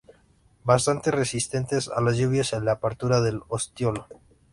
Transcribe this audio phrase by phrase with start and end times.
[0.63, 4.07] Bastante resistentes a las lluvias y a la apertura del ostiolo.